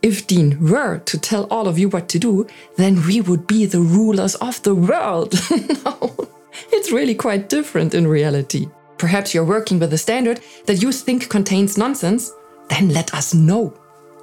[0.00, 3.66] If DIN were to tell all of you what to do, then we would be
[3.66, 5.34] the rulers of the world.
[5.84, 6.14] no,
[6.70, 8.68] it's really quite different in reality.
[8.96, 12.30] Perhaps you're working with a standard that you think contains nonsense,
[12.68, 13.74] then let us know.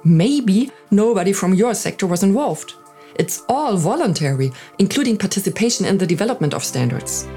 [0.02, 2.72] Maybe nobody from your sector was involved.
[3.16, 7.28] It's all voluntary, including participation in the development of standards.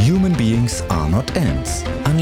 [0.00, 1.84] Human beings are not ants.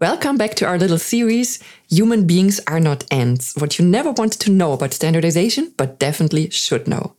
[0.00, 3.54] Welcome back to our little series Human Beings Are Not Ants.
[3.56, 7.14] What you never wanted to know about standardization, but definitely should know.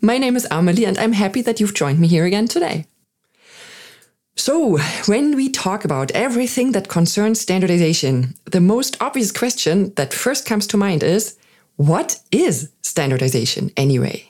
[0.00, 2.86] My name is Amelie, and I'm happy that you've joined me here again today.
[4.34, 10.44] So, when we talk about everything that concerns standardization, the most obvious question that first
[10.44, 11.38] comes to mind is
[11.76, 14.28] what is standardization anyway?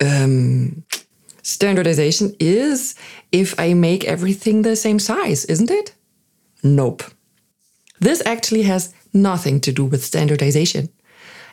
[0.00, 0.84] Um,
[1.42, 2.94] standardization is
[3.32, 5.94] if I make everything the same size, isn't it?
[6.62, 7.04] Nope.
[8.00, 10.88] This actually has nothing to do with standardization.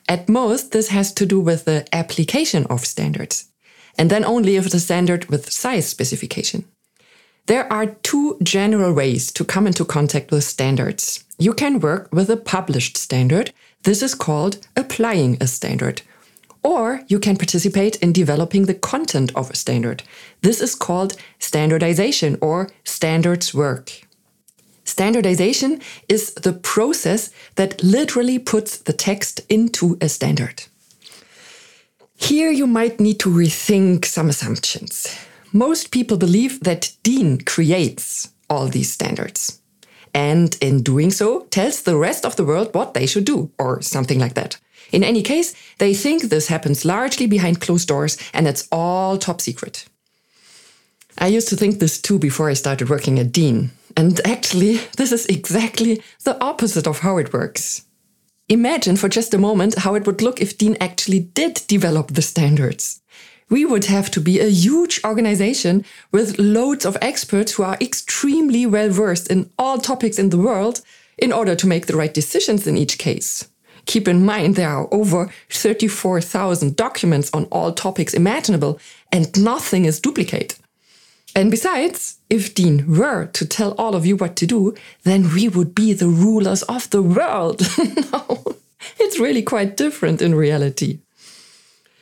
[0.08, 3.50] At most, this has to do with the application of standards,
[3.98, 6.66] and then only if the standard with size specification.
[7.46, 11.24] There are two general ways to come into contact with standards.
[11.38, 13.52] You can work with a published standard.
[13.84, 16.02] This is called applying a standard.
[16.62, 20.04] Or you can participate in developing the content of a standard.
[20.42, 24.09] This is called standardization or standards work.
[25.00, 30.64] Standardization is the process that literally puts the text into a standard.
[32.18, 35.08] Here you might need to rethink some assumptions.
[35.54, 39.62] Most people believe that DIN creates all these standards
[40.14, 43.82] and in doing so tells the rest of the world what they should do or
[43.82, 44.60] something like that.
[44.92, 49.40] In any case, they think this happens largely behind closed doors and it's all top
[49.40, 49.86] secret.
[51.22, 53.72] I used to think this too before I started working at DIN.
[53.98, 57.84] And actually, this is exactly the opposite of how it works.
[58.48, 62.22] Imagine for just a moment how it would look if DIN actually did develop the
[62.22, 63.02] standards.
[63.50, 68.66] We would have to be a huge organization with loads of experts who are extremely
[68.66, 70.82] well versed in all topics in the world
[71.18, 73.50] in order to make the right decisions in each case.
[73.86, 78.80] Keep in mind there are over 34,000 documents on all topics imaginable
[79.12, 80.59] and nothing is duplicate.
[81.36, 85.48] And besides, if DIN were to tell all of you what to do, then we
[85.48, 87.62] would be the rulers of the world.
[88.12, 88.56] no,
[89.00, 91.00] it's really quite different in reality.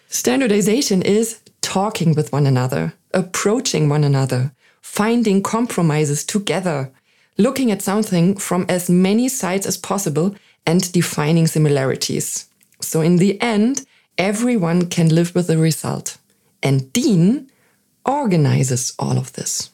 [0.08, 6.92] Standardization is talking with one another, approaching one another, finding compromises together,
[7.38, 12.48] looking at something from as many sides as possible and defining similarities.
[12.82, 13.86] So in the end,
[14.18, 16.18] everyone can live with the result.
[16.64, 17.50] And Dean
[18.08, 19.70] organizes all of this.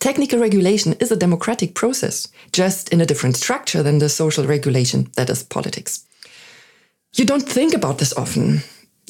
[0.00, 5.10] Technical regulation is a democratic process, just in a different structure than the social regulation
[5.16, 6.04] that is politics.
[7.14, 8.62] You don't think about this often.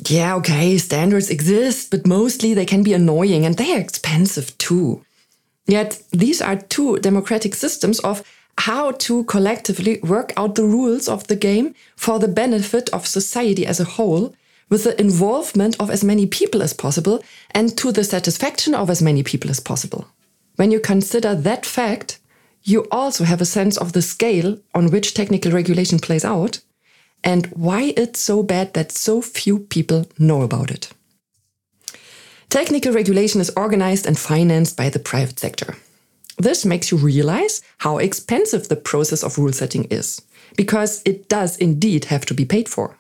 [0.09, 5.05] Yeah, okay, standards exist, but mostly they can be annoying and they are expensive too.
[5.67, 8.23] Yet these are two democratic systems of
[8.59, 13.67] how to collectively work out the rules of the game for the benefit of society
[13.67, 14.35] as a whole
[14.69, 19.03] with the involvement of as many people as possible and to the satisfaction of as
[19.03, 20.09] many people as possible.
[20.57, 22.19] When you consider that fact,
[22.63, 26.61] you also have a sense of the scale on which technical regulation plays out
[27.23, 30.91] and why it's so bad that so few people know about it.
[32.51, 35.77] Technical regulation is organized and financed by the private sector.
[36.39, 40.21] This makes you realize how expensive the process of rule setting is,
[40.57, 42.97] because it does indeed have to be paid for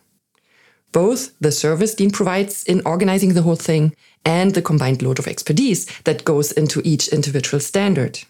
[0.95, 3.95] both the service DIN provides in organizing the whole thing
[4.25, 8.21] and the combined load of expertise that goes into each individual standard.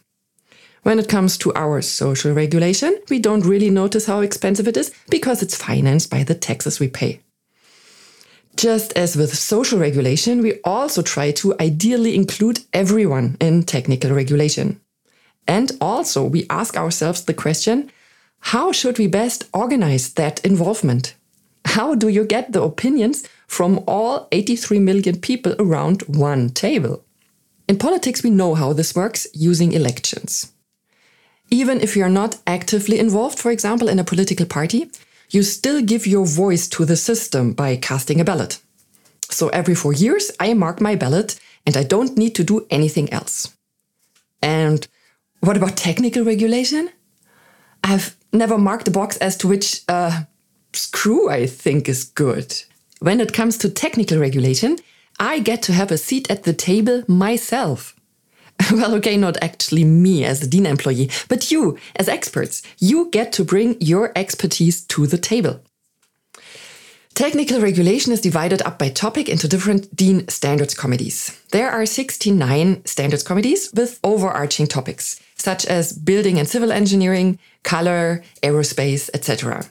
[0.82, 4.92] When it comes to our social regulation, we don't really notice how expensive it is
[5.10, 7.20] because it's financed by the taxes we pay.
[8.56, 14.80] Just as with social regulation, we also try to ideally include everyone in technical regulation.
[15.46, 17.90] And also, we ask ourselves the question
[18.52, 21.14] how should we best organize that involvement?
[21.74, 27.04] How do you get the opinions from all 83 million people around one table?
[27.66, 30.52] In politics, we know how this works using elections.
[31.50, 34.88] Even if you're not actively involved, for example, in a political party,
[35.30, 38.60] you still give your voice to the system by casting a ballot.
[39.28, 43.12] So every four years, I mark my ballot and I don't need to do anything
[43.12, 43.52] else.
[44.40, 44.86] And
[45.40, 46.90] what about technical regulation?
[47.82, 50.22] I've never marked a box as to which uh,
[50.76, 52.62] screw I think is good.
[53.00, 54.78] When it comes to technical regulation,
[55.18, 57.94] I get to have a seat at the table myself.
[58.72, 62.62] well, okay, not actually me as a DIN employee, but you as experts.
[62.78, 65.60] You get to bring your expertise to the table.
[67.14, 71.40] Technical regulation is divided up by topic into different DIN standards committees.
[71.52, 78.24] There are 69 standards committees with overarching topics, such as building and civil engineering, color,
[78.42, 79.64] aerospace, etc.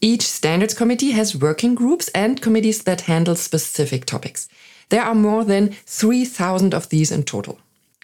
[0.00, 4.48] Each standards committee has working groups and committees that handle specific topics.
[4.90, 7.58] There are more than 3,000 of these in total.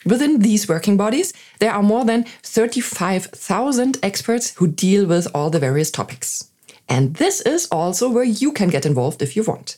[0.05, 5.61] Within these working bodies, there are more than 35,000 experts who deal with all the
[5.61, 6.51] various topics.
[6.89, 9.77] And this is also where you can get involved if you want,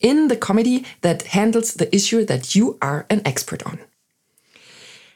[0.00, 3.80] in the committee that handles the issue that you are an expert on.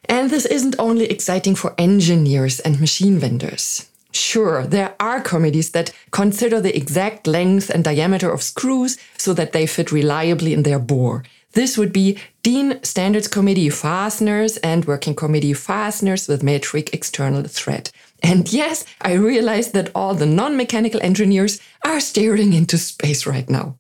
[0.05, 3.89] And this isn't only exciting for engineers and machine vendors.
[4.13, 9.53] Sure, there are committees that consider the exact length and diameter of screws so that
[9.53, 11.23] they fit reliably in their bore.
[11.53, 17.91] This would be DIN Standards Committee fasteners and Working Committee fasteners with metric external thread.
[18.23, 23.77] And yes, I realize that all the non-mechanical engineers are staring into space right now.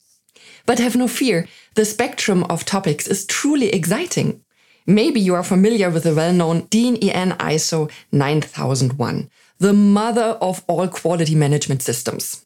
[0.67, 4.43] But have no fear, the spectrum of topics is truly exciting.
[4.87, 9.31] Maybe you are familiar with the well-known DIN EN ISO 9001,
[9.61, 12.45] the mother of all quality management systems.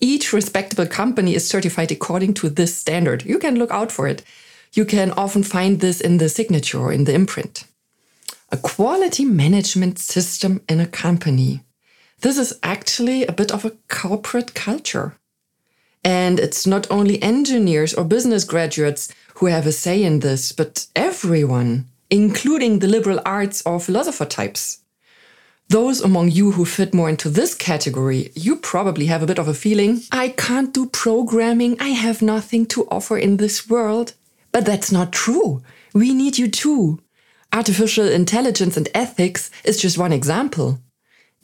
[0.00, 3.24] Each respectable company is certified according to this standard.
[3.24, 4.24] You can look out for it.
[4.72, 7.64] You can often find this in the signature or in the imprint
[8.50, 11.60] a quality management system in a company.
[12.20, 15.16] This is actually a bit of a corporate culture.
[16.04, 20.86] And it's not only engineers or business graduates who have a say in this, but
[20.94, 24.83] everyone, including the liberal arts or philosopher types.
[25.68, 29.48] Those among you who fit more into this category, you probably have a bit of
[29.48, 34.14] a feeling I can't do programming, I have nothing to offer in this world.
[34.52, 35.62] But that's not true.
[35.92, 37.00] We need you too.
[37.52, 40.80] Artificial intelligence and ethics is just one example.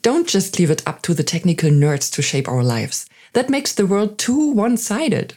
[0.03, 3.07] Don't just leave it up to the technical nerds to shape our lives.
[3.33, 5.35] That makes the world too one sided.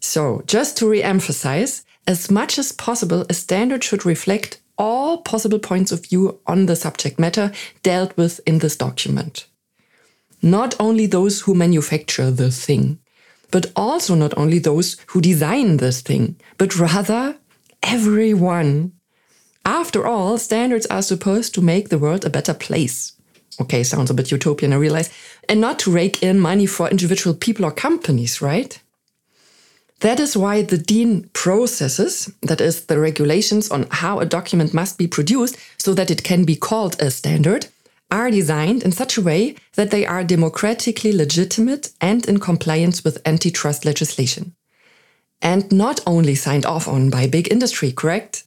[0.00, 5.58] So, just to re emphasize, as much as possible, a standard should reflect all possible
[5.58, 9.46] points of view on the subject matter dealt with in this document.
[10.40, 12.98] Not only those who manufacture the thing,
[13.50, 17.36] but also not only those who design this thing, but rather
[17.82, 18.92] everyone.
[19.66, 23.12] After all, standards are supposed to make the world a better place.
[23.60, 25.10] Okay, sounds a bit utopian, I realize.
[25.46, 28.80] And not to rake in money for individual people or companies, right?
[30.00, 34.96] That is why the DIN processes, that is, the regulations on how a document must
[34.96, 37.66] be produced so that it can be called a standard,
[38.10, 43.22] are designed in such a way that they are democratically legitimate and in compliance with
[43.26, 44.54] antitrust legislation.
[45.42, 48.44] And not only signed off on by big industry, correct?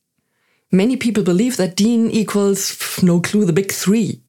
[0.71, 4.21] Many people believe that DIN equals, no clue, the big three.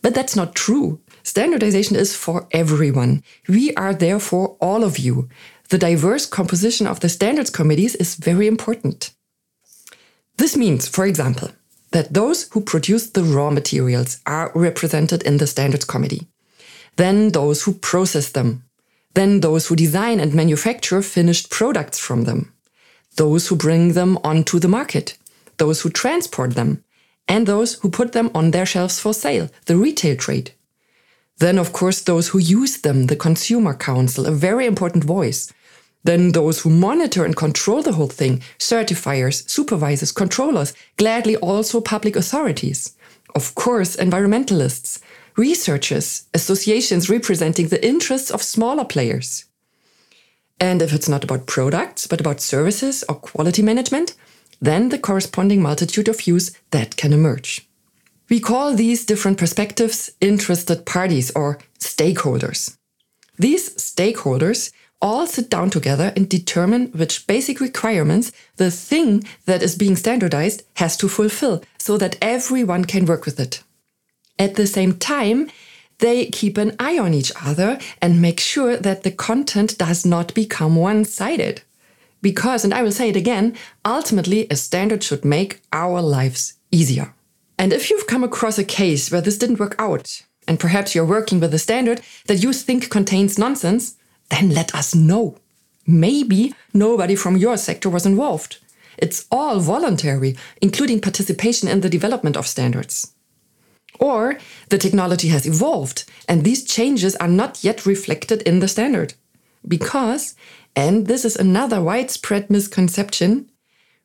[0.00, 1.00] But that's not true.
[1.24, 3.22] Standardization is for everyone.
[3.48, 5.28] We are there for all of you.
[5.70, 9.12] The diverse composition of the standards committees is very important.
[10.36, 11.50] This means, for example,
[11.90, 16.26] that those who produce the raw materials are represented in the standards committee.
[16.96, 18.64] Then those who process them.
[19.14, 22.52] Then those who design and manufacture finished products from them.
[23.16, 25.18] Those who bring them onto the market
[25.58, 26.82] those who transport them,
[27.26, 30.52] and those who put them on their shelves for sale, the retail trade.
[31.38, 35.52] Then, of course, those who use them, the Consumer Council, a very important voice.
[36.04, 42.16] Then those who monitor and control the whole thing, certifiers, supervisors, controllers, gladly also public
[42.16, 42.96] authorities.
[43.34, 45.00] Of course, environmentalists,
[45.36, 49.44] researchers, associations representing the interests of smaller players.
[50.60, 54.14] And if it's not about products, but about services or quality management,
[54.60, 57.68] then the corresponding multitude of views that can emerge.
[58.28, 62.76] We call these different perspectives interested parties or stakeholders.
[63.38, 69.76] These stakeholders all sit down together and determine which basic requirements the thing that is
[69.76, 73.62] being standardized has to fulfill so that everyone can work with it.
[74.38, 75.50] At the same time,
[75.98, 80.34] they keep an eye on each other and make sure that the content does not
[80.34, 81.62] become one sided.
[82.22, 87.14] Because, and I will say it again, ultimately a standard should make our lives easier.
[87.58, 91.04] And if you've come across a case where this didn't work out, and perhaps you're
[91.04, 93.97] working with a standard that you think contains nonsense,
[94.30, 95.38] then let us know.
[95.86, 98.58] Maybe nobody from your sector was involved.
[98.98, 103.14] It's all voluntary, including participation in the development of standards.
[103.98, 109.14] Or the technology has evolved and these changes are not yet reflected in the standard.
[109.66, 110.34] Because,
[110.76, 113.50] and this is another widespread misconception,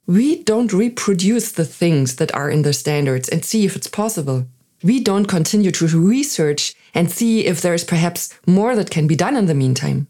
[0.06, 4.46] we don't reproduce the things that are in the standards and see if it's possible.
[4.84, 9.16] We don't continue to research and see if there is perhaps more that can be
[9.16, 10.08] done in the meantime.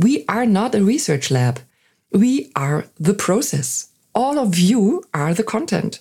[0.00, 1.60] We are not a research lab.
[2.10, 3.90] We are the process.
[4.14, 6.00] All of you are the content.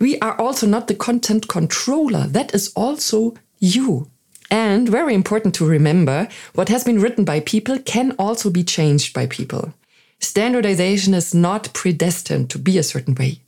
[0.00, 2.26] We are also not the content controller.
[2.26, 4.10] That is also you.
[4.50, 9.14] And very important to remember, what has been written by people can also be changed
[9.14, 9.72] by people.
[10.18, 13.42] Standardization is not predestined to be a certain way.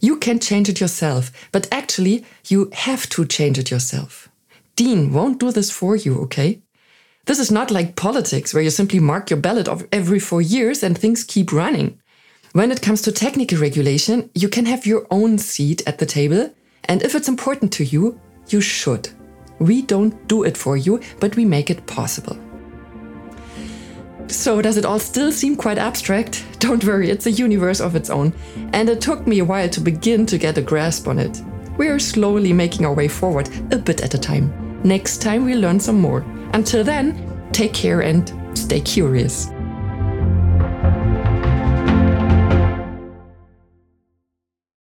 [0.00, 4.28] You can change it yourself, but actually, you have to change it yourself.
[4.74, 6.62] DIN won't do this for you, okay?
[7.26, 10.96] This is not like politics where you simply mark your ballot every four years and
[10.96, 12.00] things keep running.
[12.52, 16.52] When it comes to technical regulation, you can have your own seat at the table,
[16.84, 19.10] and if it's important to you, you should.
[19.60, 22.36] We don't do it for you, but we make it possible.
[24.26, 26.44] So, does it all still seem quite abstract?
[26.60, 28.32] Don't worry, it's a universe of its own,
[28.72, 31.42] and it took me a while to begin to get a grasp on it.
[31.76, 34.69] We are slowly making our way forward, a bit at a time.
[34.84, 36.24] Next time, we'll learn some more.
[36.52, 39.50] Until then, take care and stay curious.